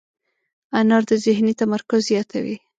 [0.79, 2.55] انار د ذهني تمرکز زیاتوي.